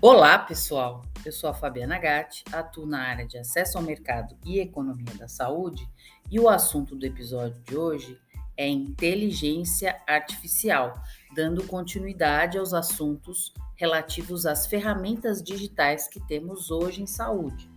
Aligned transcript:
Olá, 0.00 0.38
pessoal! 0.38 1.02
Eu 1.24 1.32
sou 1.32 1.50
a 1.50 1.54
Fabiana 1.54 1.98
Gatti, 1.98 2.44
atuo 2.52 2.86
na 2.86 3.02
área 3.02 3.26
de 3.26 3.36
acesso 3.36 3.76
ao 3.76 3.82
mercado 3.82 4.36
e 4.44 4.60
economia 4.60 5.12
da 5.18 5.26
saúde 5.26 5.90
e 6.30 6.38
o 6.38 6.48
assunto 6.48 6.94
do 6.94 7.04
episódio 7.04 7.60
de 7.64 7.76
hoje 7.76 8.16
é 8.56 8.68
inteligência 8.68 10.00
artificial, 10.06 11.02
dando 11.34 11.64
continuidade 11.64 12.56
aos 12.56 12.72
assuntos 12.72 13.52
relativos 13.74 14.46
às 14.46 14.68
ferramentas 14.68 15.42
digitais 15.42 16.06
que 16.06 16.24
temos 16.28 16.70
hoje 16.70 17.02
em 17.02 17.06
saúde. 17.06 17.68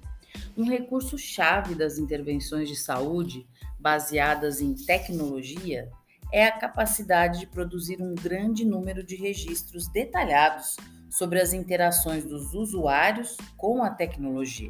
Um 0.56 0.70
recurso-chave 0.70 1.74
das 1.74 1.98
intervenções 1.98 2.70
de 2.70 2.76
saúde 2.76 3.48
baseadas 3.80 4.62
em 4.62 4.76
tecnologia 4.76 5.90
é 6.32 6.46
a 6.46 6.52
capacidade 6.52 7.40
de 7.40 7.48
produzir 7.48 8.00
um 8.00 8.14
grande 8.14 8.64
número 8.64 9.04
de 9.04 9.16
registros 9.16 9.88
detalhados 9.88 10.78
sobre 11.12 11.40
as 11.40 11.54
interações 11.54 12.26
dos 12.26 12.54
usuários 12.54 13.38
com 13.58 13.84
a 13.84 13.90
tecnologia. 13.90 14.70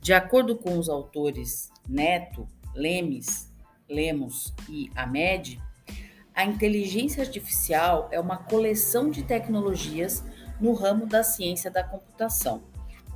De 0.00 0.12
acordo 0.12 0.56
com 0.56 0.78
os 0.78 0.88
autores 0.88 1.70
Neto, 1.88 2.46
Lemes, 2.74 3.50
Lemos 3.88 4.52
e 4.68 4.90
Ahmed, 4.94 5.62
a 6.34 6.44
inteligência 6.44 7.22
artificial 7.22 8.08
é 8.12 8.20
uma 8.20 8.36
coleção 8.36 9.10
de 9.10 9.22
tecnologias 9.22 10.22
no 10.60 10.72
ramo 10.74 11.06
da 11.06 11.22
ciência 11.22 11.70
da 11.70 11.82
computação, 11.82 12.62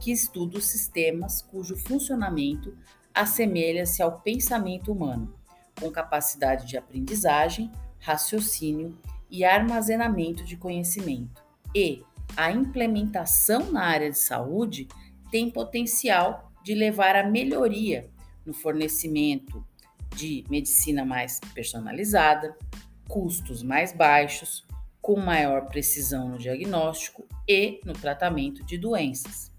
que 0.01 0.11
estuda 0.11 0.59
os 0.59 0.67
sistemas 0.67 1.43
cujo 1.43 1.77
funcionamento 1.77 2.77
assemelha-se 3.15 4.03
ao 4.03 4.21
pensamento 4.21 4.91
humano, 4.91 5.35
com 5.79 5.91
capacidade 5.91 6.67
de 6.67 6.77
aprendizagem, 6.77 7.71
raciocínio 7.99 8.97
e 9.31 9.45
armazenamento 9.45 10.45
de 10.45 10.57
conhecimento, 10.57 11.43
e, 11.75 12.03
a 12.37 12.51
implementação 12.51 13.71
na 13.71 13.85
área 13.85 14.11
de 14.11 14.19
saúde 14.19 14.89
tem 15.31 15.51
potencial 15.51 16.53
de 16.63 16.75
levar 16.75 17.17
à 17.17 17.25
melhoria 17.25 18.11
no 18.45 18.53
fornecimento 18.53 19.65
de 20.15 20.45
medicina 20.49 21.05
mais 21.05 21.41
personalizada, 21.55 22.57
custos 23.09 23.63
mais 23.63 23.93
baixos, 23.93 24.65
com 25.01 25.19
maior 25.19 25.67
precisão 25.67 26.29
no 26.29 26.39
diagnóstico 26.39 27.27
e 27.49 27.81
no 27.85 27.93
tratamento 27.93 28.65
de 28.65 28.79
doenças. 28.79 29.51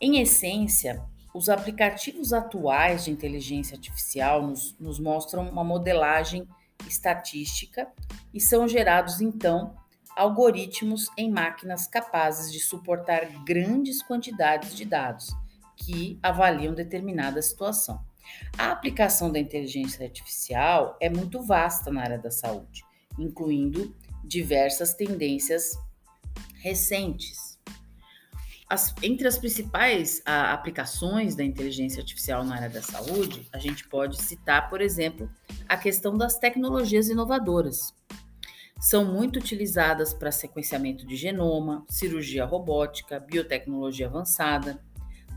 Em 0.00 0.20
essência, 0.20 1.02
os 1.32 1.48
aplicativos 1.48 2.32
atuais 2.32 3.04
de 3.04 3.10
inteligência 3.10 3.76
artificial 3.76 4.42
nos, 4.46 4.76
nos 4.78 4.98
mostram 4.98 5.48
uma 5.48 5.64
modelagem 5.64 6.46
estatística 6.88 7.88
e 8.32 8.40
são 8.40 8.66
gerados 8.66 9.20
então 9.20 9.74
algoritmos 10.16 11.08
em 11.16 11.30
máquinas 11.30 11.86
capazes 11.86 12.52
de 12.52 12.60
suportar 12.60 13.26
grandes 13.44 14.02
quantidades 14.02 14.74
de 14.74 14.84
dados 14.84 15.34
que 15.76 16.18
avaliam 16.22 16.74
determinada 16.74 17.42
situação. 17.42 18.00
A 18.56 18.70
aplicação 18.70 19.30
da 19.30 19.38
inteligência 19.38 20.04
artificial 20.04 20.96
é 21.00 21.10
muito 21.10 21.42
vasta 21.42 21.90
na 21.90 22.02
área 22.02 22.18
da 22.18 22.30
saúde, 22.30 22.84
incluindo 23.18 23.94
diversas 24.24 24.94
tendências 24.94 25.76
recentes. 26.56 27.58
As, 28.68 28.94
entre 29.02 29.28
as 29.28 29.36
principais 29.36 30.22
a, 30.24 30.54
aplicações 30.54 31.36
da 31.36 31.44
inteligência 31.44 32.00
artificial 32.00 32.44
na 32.44 32.56
área 32.56 32.70
da 32.70 32.80
saúde, 32.80 33.46
a 33.52 33.58
gente 33.58 33.86
pode 33.88 34.20
citar, 34.22 34.70
por 34.70 34.80
exemplo, 34.80 35.30
a 35.68 35.76
questão 35.76 36.16
das 36.16 36.38
tecnologias 36.38 37.08
inovadoras 37.08 37.92
são 38.84 39.02
muito 39.02 39.38
utilizadas 39.38 40.12
para 40.12 40.30
sequenciamento 40.30 41.06
de 41.06 41.16
genoma, 41.16 41.86
cirurgia 41.88 42.44
robótica, 42.44 43.18
biotecnologia 43.18 44.06
avançada, 44.06 44.78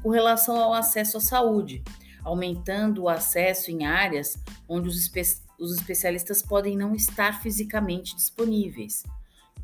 com 0.04 0.10
relação 0.10 0.58
ao 0.58 0.74
acesso 0.74 1.16
à 1.16 1.22
saúde, 1.22 1.82
aumentando 2.26 3.04
o 3.04 3.10
acesso 3.10 3.72
em 3.72 3.86
áreas 3.86 4.38
onde 4.68 4.90
os, 4.90 4.98
espe 4.98 5.22
os 5.58 5.74
especialistas 5.74 6.42
podem 6.42 6.76
não 6.76 6.94
estar 6.94 7.42
fisicamente 7.42 8.18
disponíveis. 8.18 9.04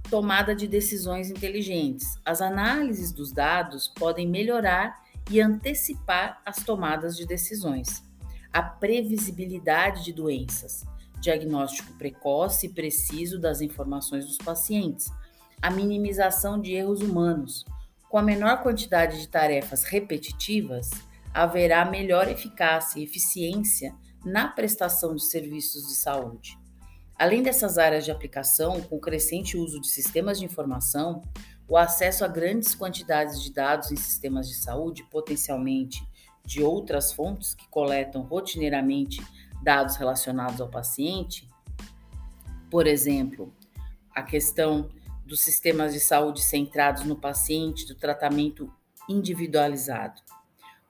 Tomada 0.09 0.55
de 0.55 0.65
decisões 0.65 1.29
inteligentes. 1.29 2.17
As 2.23 2.39
análises 2.39 3.11
dos 3.11 3.33
dados 3.33 3.89
podem 3.89 4.25
melhorar 4.25 5.03
e 5.29 5.41
antecipar 5.41 6.41
as 6.45 6.63
tomadas 6.63 7.17
de 7.17 7.25
decisões. 7.25 8.01
A 8.53 8.63
previsibilidade 8.63 10.05
de 10.05 10.13
doenças 10.13 10.85
diagnóstico 11.23 11.93
precoce 11.93 12.67
e 12.67 12.69
preciso 12.69 13.39
das 13.39 13.61
informações 13.61 14.25
dos 14.25 14.37
pacientes, 14.37 15.09
a 15.61 15.71
minimização 15.71 16.59
de 16.59 16.73
erros 16.73 17.01
humanos. 17.01 17.65
Com 18.09 18.17
a 18.17 18.21
menor 18.21 18.61
quantidade 18.61 19.19
de 19.21 19.29
tarefas 19.29 19.85
repetitivas, 19.85 20.91
haverá 21.33 21.85
melhor 21.85 22.27
eficácia 22.27 22.99
e 22.99 23.03
eficiência 23.03 23.95
na 24.23 24.49
prestação 24.49 25.15
de 25.15 25.23
serviços 25.23 25.87
de 25.87 25.95
saúde. 25.95 26.57
Além 27.17 27.41
dessas 27.41 27.77
áreas 27.77 28.03
de 28.03 28.11
aplicação, 28.11 28.81
com 28.81 28.97
o 28.97 29.01
crescente 29.01 29.57
uso 29.57 29.79
de 29.79 29.87
sistemas 29.87 30.39
de 30.39 30.45
informação, 30.45 31.21
o 31.67 31.77
acesso 31.77 32.25
a 32.25 32.27
grandes 32.27 32.75
quantidades 32.75 33.41
de 33.41 33.53
dados 33.53 33.91
em 33.91 33.95
sistemas 33.95 34.49
de 34.49 34.55
saúde, 34.55 35.03
potencialmente 35.09 36.05
de 36.45 36.61
outras 36.61 37.13
fontes 37.13 37.55
que 37.55 37.67
coletam 37.69 38.23
rotineiramente 38.23 39.21
dados 39.63 39.95
relacionados 39.95 40.59
ao 40.59 40.69
paciente, 40.69 41.49
por 42.69 42.85
exemplo, 42.85 43.53
a 44.13 44.21
questão 44.21 44.89
dos 45.25 45.41
sistemas 45.41 45.93
de 45.93 45.99
saúde 45.99 46.41
centrados 46.41 47.03
no 47.05 47.15
paciente, 47.15 47.87
do 47.87 47.95
tratamento 47.95 48.71
individualizado, 49.07 50.21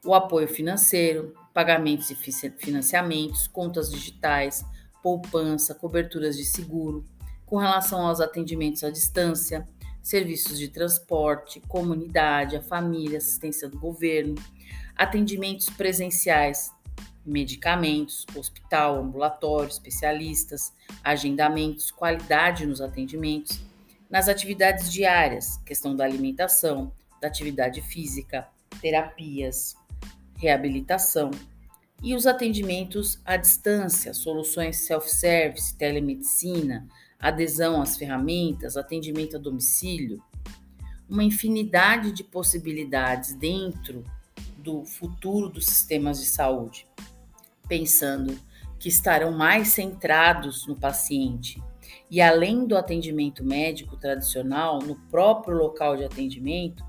o 0.04 0.14
apoio 0.14 0.48
financeiro, 0.48 1.34
pagamentos 1.54 2.10
e 2.10 2.16
financiamentos, 2.16 3.48
contas 3.48 3.92
digitais, 3.92 4.66
poupança, 5.02 5.76
coberturas 5.76 6.36
de 6.36 6.46
seguro, 6.46 7.06
com 7.46 7.58
relação 7.58 8.06
aos 8.08 8.20
atendimentos 8.20 8.84
à 8.84 8.90
distância, 8.90 9.68
serviços 10.02 10.58
de 10.58 10.68
transporte, 10.68 11.62
comunidade, 11.62 12.58
a 12.58 12.62
família, 12.62 13.20
assistência 13.20 13.70
do 13.70 13.80
governo, 13.80 14.36
atendimentos 14.96 15.70
presenciais 15.70 16.72
medicamentos, 17.26 18.26
hospital, 18.36 19.00
ambulatório, 19.00 19.70
especialistas, 19.70 20.74
agendamentos, 21.04 21.90
qualidade 21.90 22.66
nos 22.66 22.82
atendimentos, 22.82 23.62
nas 24.10 24.28
atividades 24.28 24.92
diárias, 24.92 25.58
questão 25.66 25.96
da 25.96 26.04
alimentação, 26.04 26.92
da 27.22 27.28
atividade 27.28 27.82
física, 27.82 28.48
terapias, 28.82 29.76
reabilitação 30.38 31.32
e 32.02 32.14
os 32.14 32.28
atendimentos 32.28 33.22
à 33.24 33.38
distância, 33.38 34.14
soluções 34.14 34.86
self-service, 34.86 35.76
telemedicina, 35.78 36.86
adesão 37.18 37.82
às 37.82 37.96
ferramentas, 37.96 38.76
atendimento 38.76 39.38
a 39.38 39.40
domicílio, 39.40 40.22
uma 41.10 41.24
infinidade 41.24 42.12
de 42.12 42.24
possibilidades 42.24 43.34
dentro 43.34 44.04
do 44.58 44.84
futuro 44.84 45.48
dos 45.48 45.66
sistemas 45.66 46.20
de 46.20 46.26
saúde 46.26 46.86
pensando 47.68 48.38
que 48.80 48.90
estarão 48.90 49.32
mais 49.32 49.70
centrados 49.70 50.68
no 50.68 50.76
paciente 50.76 51.62
e 52.10 52.22
além 52.22 52.66
do 52.66 52.78
atendimento 52.78 53.44
médico 53.44 53.98
tradicional, 53.98 54.80
no 54.80 54.96
próprio 55.10 55.58
local 55.58 55.98
de 55.98 56.04
atendimento, 56.04 56.86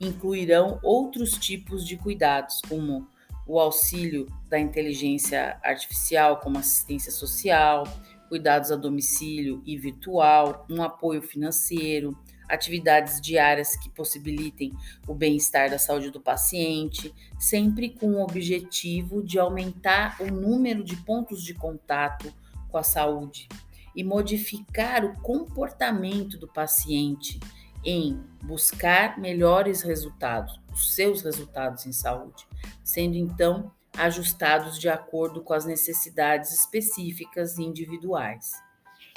incluirão 0.00 0.80
outros 0.82 1.32
tipos 1.32 1.86
de 1.86 1.96
cuidados, 1.96 2.60
como 2.68 3.06
o 3.46 3.60
auxílio 3.60 4.26
da 4.48 4.58
inteligência 4.58 5.60
artificial, 5.62 6.40
como 6.40 6.58
assistência 6.58 7.12
social, 7.12 7.84
cuidados 8.28 8.72
a 8.72 8.76
domicílio 8.76 9.62
e 9.64 9.76
virtual, 9.76 10.66
um 10.68 10.82
apoio 10.82 11.22
financeiro, 11.22 12.18
atividades 12.48 13.20
diárias 13.20 13.76
que 13.76 13.88
possibilitem 13.90 14.72
o 15.06 15.14
bem-estar 15.14 15.70
da 15.70 15.78
saúde 15.78 16.10
do 16.10 16.20
paciente, 16.20 17.14
sempre 17.38 17.90
com 17.90 18.14
o 18.14 18.22
objetivo 18.22 19.22
de 19.22 19.38
aumentar 19.38 20.20
o 20.20 20.26
número 20.26 20.82
de 20.82 20.96
pontos 20.96 21.42
de 21.42 21.54
contato 21.54 22.32
com 22.68 22.78
a 22.78 22.82
saúde 22.82 23.48
e 23.94 24.02
modificar 24.02 25.04
o 25.04 25.14
comportamento 25.20 26.36
do 26.36 26.48
paciente 26.48 27.38
em 27.84 28.20
buscar 28.42 29.18
melhores 29.18 29.82
resultados, 29.82 30.58
os 30.72 30.94
seus 30.94 31.22
resultados 31.22 31.86
em 31.86 31.92
saúde, 31.92 32.46
sendo 32.82 33.16
então 33.16 33.70
ajustados 33.96 34.78
de 34.78 34.88
acordo 34.88 35.40
com 35.42 35.52
as 35.52 35.64
necessidades 35.64 36.50
específicas 36.52 37.58
e 37.58 37.62
individuais. 37.62 38.52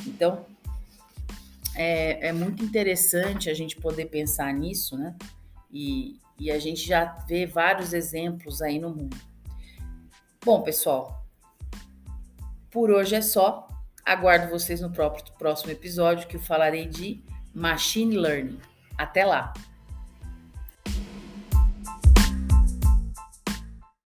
Então, 0.06 0.46
é, 1.78 2.30
é 2.30 2.34
muito 2.34 2.64
interessante 2.64 3.50
a 3.50 3.54
gente 3.54 3.76
poder 3.76 4.06
pensar 4.06 4.52
nisso, 4.52 4.98
né? 4.98 5.16
E, 5.72 6.20
e 6.40 6.50
a 6.52 6.58
gente 6.58 6.86
já 6.86 7.06
vê 7.28 7.46
vários 7.46 7.94
exemplos 7.94 8.62
aí 8.62 8.80
no 8.80 8.90
mundo. 8.90 9.16
Bom, 10.44 10.62
pessoal, 10.64 11.24
por 12.72 12.90
hoje 12.90 13.16
é 13.16 13.22
só. 13.22 13.68
Aguardo 14.04 14.50
vocês 14.50 14.80
no 14.82 14.90
próprio, 14.90 15.26
próximo 15.38 15.72
episódio 15.72 16.28
que 16.28 16.38
eu 16.38 16.42
falarei 16.42 16.88
de 16.88 17.22
Machine 17.54 18.18
Learning. 18.18 18.60
Até 18.98 19.26
lá! 19.26 19.54